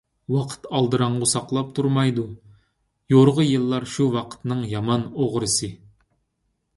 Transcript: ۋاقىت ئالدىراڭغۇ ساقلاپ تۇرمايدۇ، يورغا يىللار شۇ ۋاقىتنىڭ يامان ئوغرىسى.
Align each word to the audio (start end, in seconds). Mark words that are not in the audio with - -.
ۋاقىت 0.33 0.63
ئالدىراڭغۇ 0.77 1.25
ساقلاپ 1.31 1.67
تۇرمايدۇ، 1.79 2.23
يورغا 3.15 3.45
يىللار 3.49 3.85
شۇ 3.97 4.07
ۋاقىتنىڭ 4.15 4.65
يامان 4.73 5.05
ئوغرىسى. 5.11 5.71